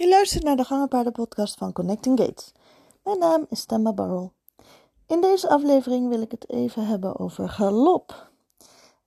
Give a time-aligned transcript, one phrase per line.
[0.00, 2.52] Je luistert naar de Gangenpaarden podcast van Connecting Gates.
[3.04, 4.32] Mijn naam is Stemma Barrel.
[5.06, 8.30] In deze aflevering wil ik het even hebben over galop.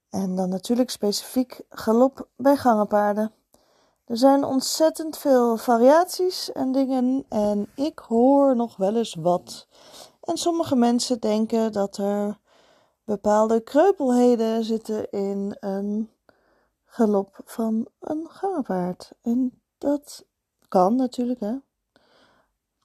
[0.09, 3.31] En dan natuurlijk specifiek galop bij gangenpaarden.
[4.05, 9.67] Er zijn ontzettend veel variaties en dingen en ik hoor nog wel eens wat.
[10.21, 12.39] En sommige mensen denken dat er
[13.03, 16.09] bepaalde kreupelheden zitten in een
[16.85, 19.11] galop van een gangenpaard.
[19.21, 20.25] En dat
[20.73, 21.55] kan natuurlijk, hè.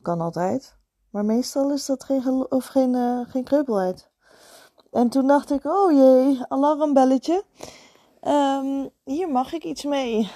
[0.03, 0.77] Kan altijd.
[1.11, 4.11] Maar meestal is dat geen, of geen, uh, geen kreupelheid.
[4.91, 7.45] En toen dacht ik, oh jee, alarmbelletje.
[8.23, 10.31] Um, hier mag ik iets mee.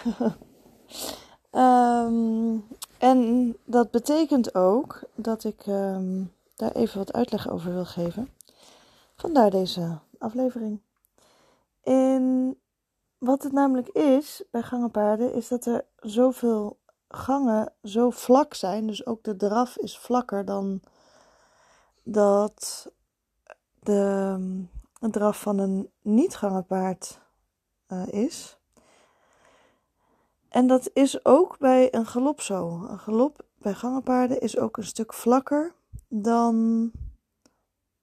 [1.51, 2.65] um,
[3.11, 8.31] en dat betekent ook dat ik um, daar even wat uitleg over wil geven.
[9.17, 10.81] Vandaar deze aflevering.
[11.83, 12.57] In
[13.19, 16.81] wat het namelijk is bij gangenpaarden, is dat er zoveel
[17.13, 18.87] gangen zo vlak zijn.
[18.87, 20.81] Dus ook de draf is vlakker dan
[22.03, 22.91] dat
[23.79, 24.67] de,
[24.99, 27.21] draf van een niet-gangenpaard
[27.89, 28.57] uh, is.
[30.49, 32.87] En dat is ook bij een galop zo.
[32.89, 35.75] Een galop bij gangenpaarden is ook een stuk vlakker
[36.09, 36.91] dan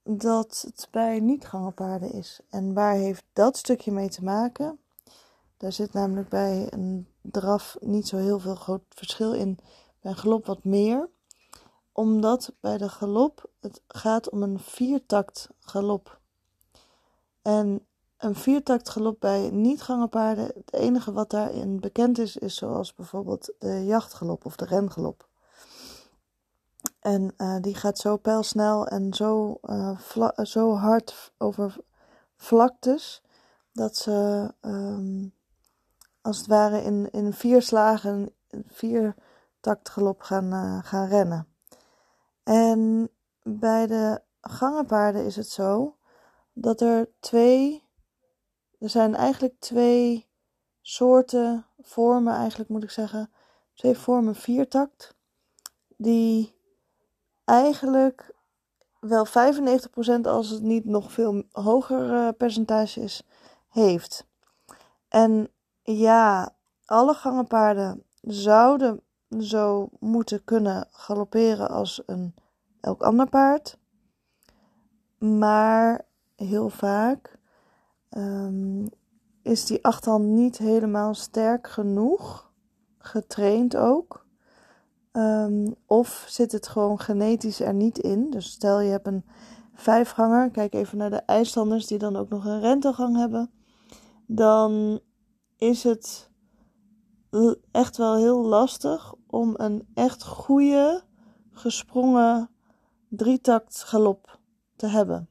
[0.03, 2.39] dat het bij niet-gangenpaarden is.
[2.50, 4.80] En waar heeft dat stukje mee te maken?
[5.58, 9.58] Daar zit namelijk bij een draf niet zo heel veel groot verschil in.
[10.02, 11.09] Bij een galop wat meer.
[11.92, 16.20] Omdat bij de galop het gaat om een viertakt galop.
[17.42, 17.86] En
[18.17, 23.86] een viertakt galop bij niet-gangenpaarden, het enige wat daarin bekend is, is zoals bijvoorbeeld de
[23.86, 25.28] jachtgalop of de rengalop.
[27.00, 30.00] En uh, die gaat zo pijlsnel en zo, uh,
[30.44, 31.78] zo hard over
[32.36, 33.22] vlaktes
[33.73, 35.34] dat ze um,
[36.22, 38.34] als het ware in, in vier slagen,
[38.67, 39.16] vier
[39.59, 41.48] taktgalop gaan, uh, gaan rennen.
[42.44, 43.09] En
[43.44, 45.97] bij de gangenpaarden is het zo
[46.53, 47.84] dat er twee,
[48.80, 50.28] er zijn eigenlijk twee
[50.81, 53.31] soorten, vormen eigenlijk moet ik zeggen,
[53.74, 55.16] twee vormen viertakt,
[55.97, 56.56] die
[57.46, 58.34] eigenlijk
[59.00, 59.30] wel 95%
[60.22, 63.24] als het niet nog veel hoger uh, percentage is,
[63.69, 64.28] heeft.
[65.07, 65.51] En
[65.97, 66.55] ja,
[66.85, 69.01] alle gangenpaarden zouden
[69.39, 72.35] zo moeten kunnen galopperen als een
[72.81, 73.77] elk ander paard.
[75.17, 76.05] Maar
[76.35, 77.38] heel vaak
[78.09, 78.88] um,
[79.41, 82.51] is die achterhand niet helemaal sterk genoeg,
[82.97, 84.27] getraind ook.
[85.11, 88.29] Um, of zit het gewoon genetisch er niet in.
[88.29, 89.25] Dus stel je hebt een
[89.73, 93.51] vijfganger, kijk even naar de IJslanders die dan ook nog een rentelgang hebben.
[94.25, 95.00] Dan
[95.59, 96.30] is het
[97.72, 101.03] echt wel heel lastig om een echt goede
[101.52, 102.50] gesprongen
[103.08, 104.40] drietakt galop
[104.75, 105.30] te hebben.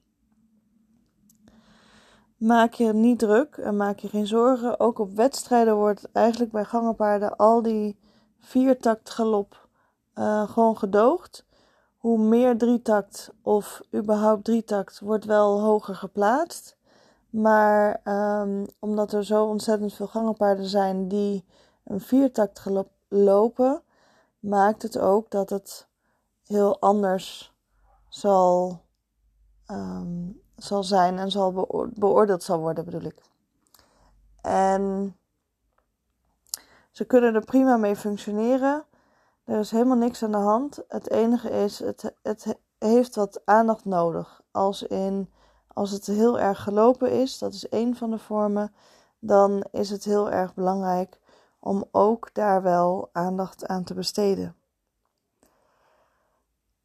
[2.37, 4.81] Maak je niet druk en maak je geen zorgen.
[4.81, 7.99] Ook op wedstrijden wordt eigenlijk bij gangenpaarden al die
[8.39, 9.69] viertakt galop
[10.15, 11.47] uh, gewoon gedoogd.
[11.97, 16.78] Hoe meer drietakt of überhaupt drietakt wordt wel hoger geplaatst.
[17.31, 21.45] Maar um, omdat er zo ontzettend veel gangenpaarden zijn die
[21.85, 22.65] een viertakt
[23.09, 23.83] lopen,
[24.39, 25.87] maakt het ook dat het
[26.47, 27.55] heel anders
[28.09, 28.81] zal,
[29.71, 31.53] um, zal zijn en zal
[31.95, 33.23] beoordeeld zal worden, bedoel ik.
[34.41, 35.17] En
[36.91, 38.85] ze kunnen er prima mee functioneren.
[39.45, 40.85] Er is helemaal niks aan de hand.
[40.89, 44.41] Het enige is, het, het heeft wat aandacht nodig.
[44.51, 45.33] Als in
[45.79, 48.75] als het heel erg gelopen is, dat is één van de vormen,
[49.19, 51.19] dan is het heel erg belangrijk
[51.59, 54.57] om ook daar wel aandacht aan te besteden.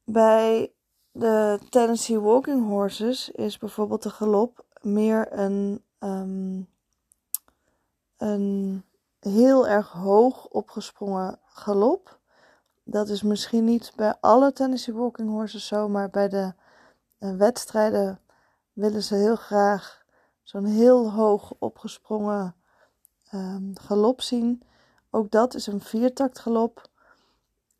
[0.03, 0.71] Bij
[1.11, 6.67] de Tennessee Walking Horses is bijvoorbeeld de galop meer een, um,
[8.17, 8.83] een
[9.19, 12.19] heel erg hoog opgesprongen galop.
[12.83, 16.53] Dat is misschien niet bij alle Tennessee Walking Horses zo, maar bij de
[17.19, 18.17] uh, wedstrijden
[18.73, 20.05] willen ze heel graag
[20.43, 22.55] zo'n heel hoog opgesprongen
[23.33, 24.63] um, galop zien.
[25.09, 26.89] Ook dat is een viertakt galop.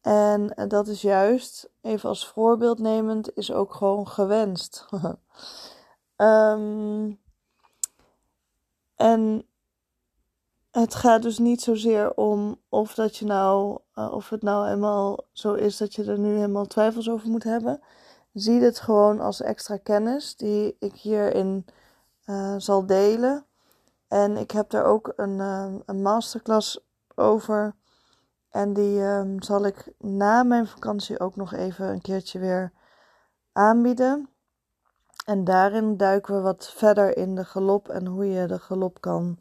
[0.01, 4.88] En eh, dat is juist, even als voorbeeld nemend, is ook gewoon gewenst.
[6.18, 7.19] um,
[8.96, 9.46] en
[10.72, 15.19] het gaat dus niet zozeer om of dat je nou, uh, of het nou helemaal
[15.31, 17.81] zo is dat je er nu helemaal twijfels over moet hebben
[18.34, 21.66] zie dit gewoon als extra kennis die ik hierin
[22.26, 23.46] uh, zal delen.
[24.08, 26.80] En ik heb daar ook een, uh, een masterclass
[27.16, 27.76] over.
[28.50, 32.72] En die ehm, zal ik na mijn vakantie ook nog even een keertje weer
[33.52, 34.30] aanbieden.
[35.26, 39.40] En daarin duiken we wat verder in de galop en hoe je de galop kan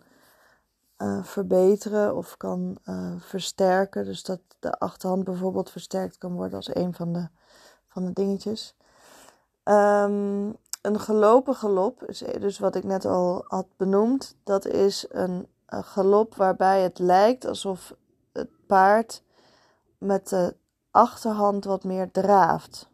[0.98, 2.78] uh, verbeteren of kan
[3.18, 4.04] versterken.
[4.04, 7.28] Dus dat de achterhand bijvoorbeeld versterkt kan worden als een van de,
[7.86, 8.76] van de dingetjes.
[9.64, 15.46] Um, een gelopen galop, is dus wat ik net al had benoemd, dat is een,
[15.66, 17.94] galop waarbij het lijkt alsof
[18.32, 19.22] het paard
[19.98, 20.56] met de
[20.90, 22.88] achterhand wat meer draaft.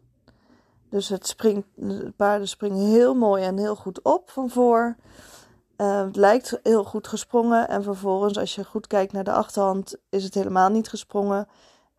[0.89, 4.95] Dus het springt, de paarden springen heel mooi en heel goed op van voor.
[5.77, 9.95] Uh, het lijkt heel goed gesprongen en vervolgens als je goed kijkt naar de achterhand
[10.09, 11.47] is het helemaal niet gesprongen.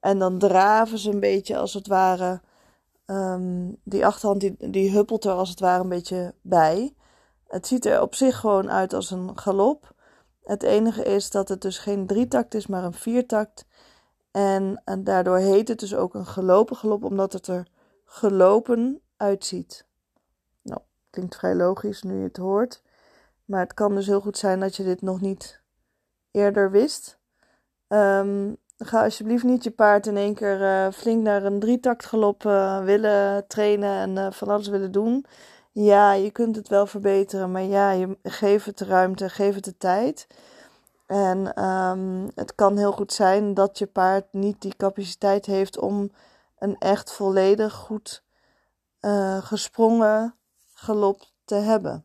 [0.00, 2.40] En dan draven ze een beetje als het ware.
[3.10, 6.94] Um, die achterhand die, die huppelt er als het ware een beetje bij.
[7.46, 9.94] Het ziet er op zich gewoon uit als een galop.
[10.42, 13.66] Het enige is dat het dus geen drietakt is, maar een viertakt.
[14.30, 17.66] En, en daardoor heet het dus ook een gelopen galop, omdat het er
[18.04, 19.86] gelopen uitziet.
[20.62, 20.80] Nou,
[21.10, 22.82] klinkt vrij logisch nu je het hoort.
[23.44, 25.62] Maar het kan dus heel goed zijn dat je dit nog niet
[26.30, 27.18] eerder wist.
[27.88, 32.44] Um, ga alsjeblieft niet je paard in één keer uh, flink naar een drietakt galop
[32.44, 35.26] uh, willen trainen en uh, van alles willen doen.
[35.72, 39.64] Ja, je kunt het wel verbeteren, maar ja, je geef het de ruimte, geef het
[39.64, 40.26] de tijd.
[41.06, 46.10] En um, het kan heel goed zijn dat je paard niet die capaciteit heeft om
[46.58, 48.22] een echt volledig goed
[49.40, 50.34] gesprongen
[50.74, 52.04] galop te hebben.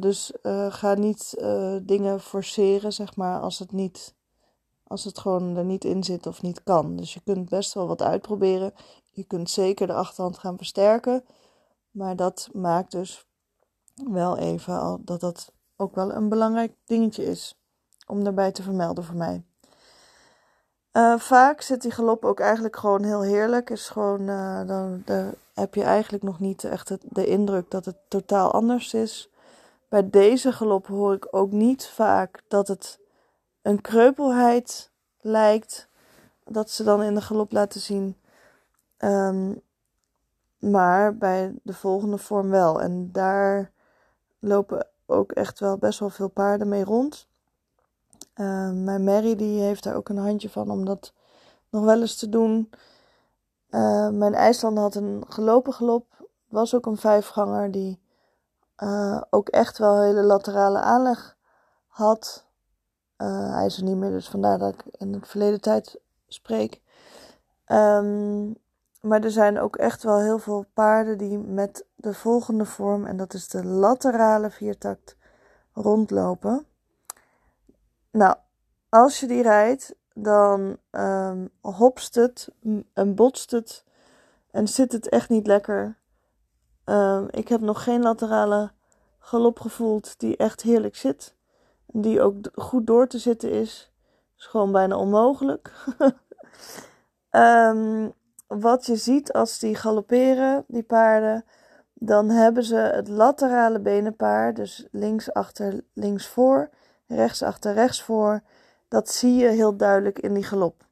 [0.00, 0.32] Dus
[0.68, 1.34] ga niet
[1.82, 4.14] dingen forceren, zeg maar, als het niet,
[4.90, 6.96] als het gewoon er niet in zit of niet kan.
[6.96, 8.74] Dus je kunt best wel wat uitproberen.
[9.10, 11.24] Je kunt zeker de achterhand gaan versterken.
[11.90, 13.26] Maar dat maakt dus
[13.94, 17.58] wel even al dat dat ook wel een belangrijk dingetje is
[18.06, 19.44] om daarbij te vermelden voor mij.
[21.18, 23.70] vaak zit die galop ook eigenlijk gewoon heel heerlijk.
[23.70, 24.26] Is gewoon,
[24.66, 29.30] dan, dan heb je eigenlijk nog niet echt de indruk dat het totaal anders is.
[29.88, 32.98] Bij deze galop hoor ik ook niet vaak dat het
[33.62, 34.90] een kreupelheid
[35.20, 35.88] lijkt.
[36.44, 38.16] Dat ze dan in de galop laten zien.
[38.98, 39.62] Um,
[40.58, 42.80] maar bij de volgende vorm wel.
[42.80, 43.70] En daar
[44.38, 47.26] lopen ook echt wel best wel veel paarden mee rond.
[48.34, 51.12] Uh, mijn Mary die heeft daar ook een handje van om dat
[51.68, 52.70] nog wel eens te doen.
[53.70, 56.28] Uh, mijn IJsland had een gelopen galop.
[56.48, 58.00] Was ook een vijfganger die
[58.78, 61.36] uh, ook echt wel hele laterale aanleg
[61.86, 62.44] had.
[63.22, 66.80] Uh, hij is er niet meer, dus vandaar dat ik in het verleden tijd spreek.
[67.66, 68.56] Um,
[69.00, 73.16] maar er zijn ook echt wel heel veel paarden die met de volgende vorm, en
[73.16, 75.16] dat is de laterale viertakt,
[75.72, 76.66] rondlopen.
[78.10, 78.36] Nou,
[78.88, 82.48] als je die rijdt, dan um, hopst het
[82.92, 83.84] en botst het
[84.50, 85.96] en zit het echt niet lekker.
[86.84, 88.70] Um, ik heb nog geen laterale
[89.18, 91.34] galop gevoeld die echt heerlijk zit.
[91.92, 93.92] Die ook goed door te zitten is.
[94.36, 95.72] Is gewoon bijna onmogelijk.
[97.30, 98.12] um,
[98.66, 101.44] wat je ziet als die galopperen, die paarden,
[101.94, 106.70] dan hebben ze het laterale benenpaar, dus links achter, links voor,
[107.06, 108.40] rechts achter, rechts voor.
[108.88, 110.86] Dat zie je heel duidelijk in die galop.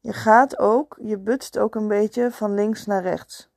[0.00, 3.50] Je gaat ook, je butst ook een beetje van links naar rechts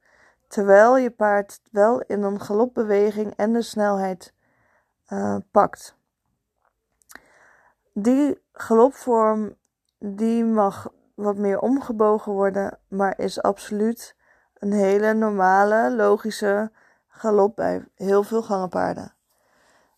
[0.54, 4.34] terwijl je paard wel in een galopbeweging en de snelheid
[5.10, 5.96] uh, pakt.
[7.94, 9.56] Die galopvorm
[10.00, 14.16] die mag wat meer omgebogen worden, maar is absoluut
[14.54, 16.72] een hele normale, logische
[17.08, 19.16] galop bij heel veel gangenpaarden.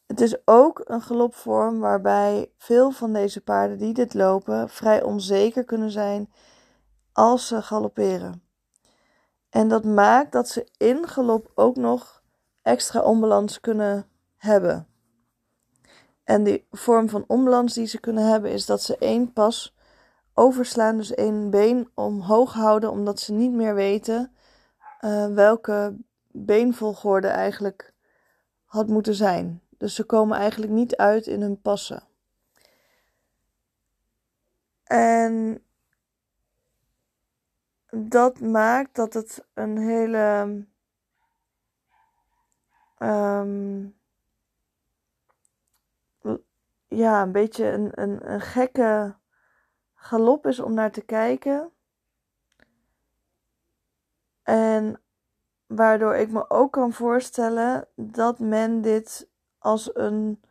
[0.06, 5.64] Het is ook een galopvorm waarbij veel van deze paarden die dit lopen vrij onzeker
[5.64, 6.32] kunnen zijn
[7.12, 8.44] als ze galopperen.
[9.50, 12.24] En dat maakt dat ze in galop ook nog
[12.62, 14.06] extra onbalans kunnen
[14.38, 14.88] hebben.
[16.25, 19.75] En die vorm van onbalans die ze kunnen hebben is dat ze één pas
[20.34, 24.36] overslaan, dus één been omhoog houden, omdat ze niet meer weten
[25.01, 25.96] uh, welke
[26.32, 27.94] beenvolgorde eigenlijk
[28.65, 29.62] had moeten zijn.
[29.77, 32.03] Dus ze komen eigenlijk niet uit in hun passen.
[34.84, 35.63] En
[37.89, 40.63] dat maakt dat het een hele.
[43.00, 43.96] Um,
[46.96, 49.16] ja, een beetje een, een, een gekke
[49.94, 51.72] galop is om naar te kijken.
[54.44, 55.02] En
[55.66, 60.42] waardoor ik me ook kan voorstellen dat men dit als een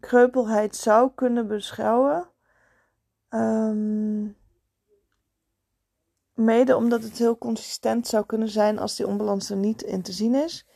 [0.00, 2.28] kreupelheid zou kunnen beschouwen.
[3.30, 4.36] Um,
[6.34, 10.12] Mede omdat het heel consistent zou kunnen zijn als die onbalans er niet in te
[10.12, 10.66] zien is.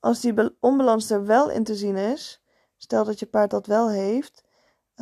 [0.00, 2.42] Als die onbalans er wel in te zien is,
[2.76, 4.41] stel dat je paard dat wel heeft.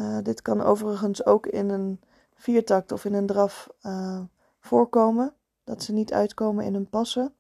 [0.01, 2.01] Uh, dit kan overigens ook in een
[2.35, 4.21] viertakt of in een draf uh,
[4.61, 5.35] voorkomen.
[5.65, 7.35] Dat ze niet uitkomen in hun passen.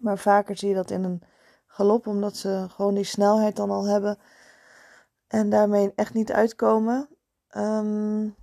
[0.00, 1.22] Maar vaker zie je dat in een
[1.66, 4.18] galop, omdat ze gewoon die snelheid dan al hebben.
[5.26, 7.08] En daarmee echt niet uitkomen.
[7.56, 8.34] Um,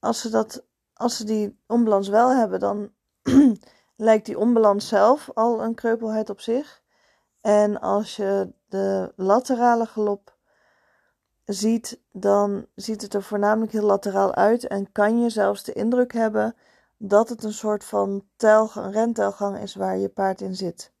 [0.00, 0.64] als ze dat
[0.94, 2.90] als ze die onbalans wel hebben, dan
[3.96, 6.82] lijkt die onbalans zelf al een kreupelheid op zich.
[7.40, 10.33] En als je de laterale galop
[11.44, 16.12] ziet, dan ziet het er voornamelijk heel lateraal uit en kan je zelfs de indruk
[16.12, 16.56] hebben
[16.96, 20.92] dat het een soort van telgang, rentelgang is waar je paard in zit.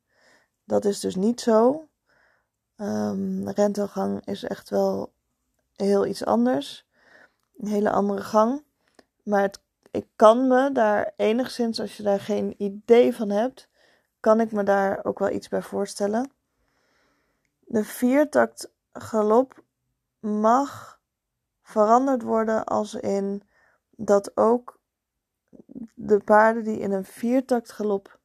[0.64, 1.88] Dat is dus niet zo.
[2.76, 5.12] Um, rentelgang is echt wel
[5.76, 6.86] heel iets anders.
[7.58, 8.64] Een hele andere gang.
[9.22, 9.54] Maar
[9.90, 13.68] ik kan me daar enigszins, als je daar geen idee van hebt,
[14.20, 16.30] kan ik me daar ook wel iets bij voorstellen.
[17.60, 19.63] De viertakt galop
[20.24, 21.00] mag
[21.62, 23.42] veranderd worden als in
[23.90, 24.80] dat ook
[25.94, 28.18] de paarden die in een viertakt galop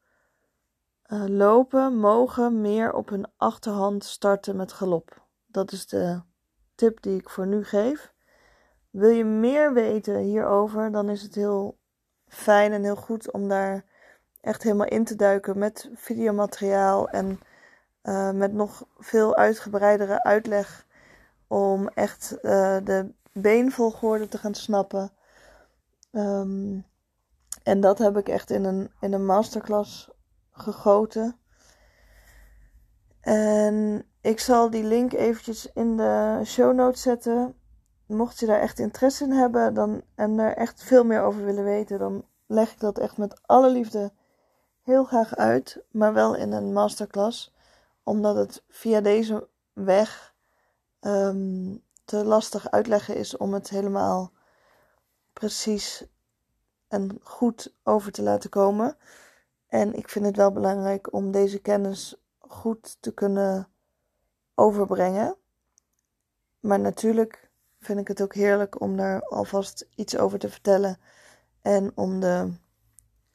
[1.08, 5.28] uh, lopen, mogen meer op hun achterhand starten met galop.
[5.46, 6.22] Dat is de
[6.76, 8.14] tip die ik voor nu geef.
[8.90, 11.78] Wil je meer weten hierover, dan is het heel
[12.28, 13.86] fijn en heel goed om daar
[14.42, 17.40] echt helemaal in te duiken met videomateriaal en
[18.04, 20.88] uh, met nog veel uitgebreidere uitleg
[21.50, 25.12] om echt uh, de beenvolgorde te gaan snappen.
[26.12, 26.86] Um,
[27.64, 30.10] en dat heb ik echt in een, in een masterclass
[30.52, 31.36] gegoten.
[33.22, 37.56] En ik zal die link eventjes in de show notes zetten
[38.06, 41.64] mocht je daar echt interesse in hebben dan, en er echt veel meer over willen
[41.64, 44.12] weten, dan leg ik dat echt met alle liefde
[44.82, 47.56] heel graag uit, maar wel in een masterclass,
[48.04, 50.29] omdat het via deze weg
[51.02, 54.32] um, te lastig uitleggen is om het helemaal
[55.34, 56.06] precies
[56.88, 58.98] en goed over te laten komen.
[59.68, 63.68] En ik vind het wel belangrijk om deze kennis goed te kunnen
[64.56, 65.36] overbrengen.
[66.60, 70.98] Maar natuurlijk vind ik het ook heerlijk om daar alvast iets over te vertellen.
[71.62, 72.54] En om, de,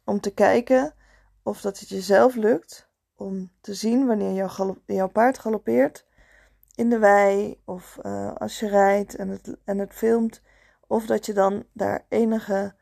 [0.04, 0.94] om te kijken
[1.42, 6.06] of dat het jezelf lukt om te zien wanneer jouw, jouw paard galoppeert
[6.74, 10.42] in de wei of uh, als je rijdt en het, en het filmt.
[10.86, 12.74] Of dat je dan daar enige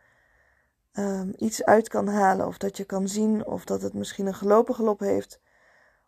[0.93, 2.47] um, iets uit kan halen.
[2.47, 5.41] Of dat je kan zien of dat het misschien een gelopen galop heeft.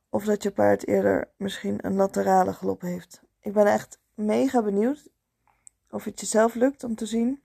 [0.08, 3.22] Of dat je paard eerder misschien een laterale galop heeft.
[3.40, 5.08] Ik ben echt mega benieuwd
[5.90, 7.42] of het jezelf lukt om te zien.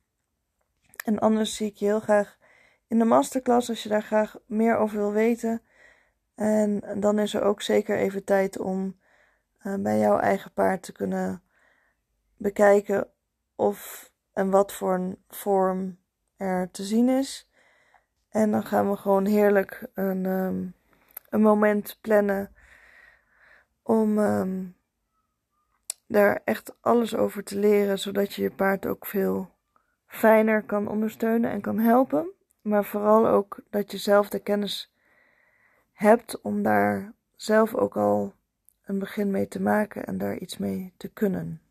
[1.05, 2.37] En anders zie ik je heel graag
[2.87, 5.61] in de masterclass als je daar graag meer over wil weten.
[6.35, 8.98] En dan is er ook zeker even tijd om
[9.63, 11.41] uh, bij jouw eigen paard te kunnen
[12.37, 13.07] bekijken
[13.55, 15.97] of en wat voor een vorm
[16.37, 17.49] er te zien is.
[18.29, 20.73] En dan gaan we gewoon heerlijk een, um,
[21.29, 22.53] een moment plannen
[23.83, 24.75] om um,
[26.07, 29.49] daar echt alles over te leren, zodat je je paard ook veel
[30.07, 32.29] fijner kan ondersteunen en kan helpen.
[32.61, 34.93] Maar vooral ook dat je zelf de kennis
[35.93, 38.33] hebt om daar zelf ook al
[38.89, 41.61] een begin mee te maken en daar iets mee te kunnen.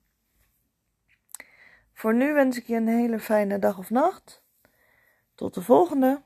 [1.93, 4.43] Voor nu wens ik je een hele fijne dag of nacht.
[5.35, 6.23] Tot de volgende!